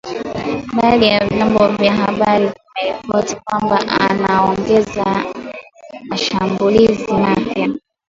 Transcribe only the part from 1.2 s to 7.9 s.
vyombo vya habari vimeripoti kwamba anaongoza mashambulizi mapya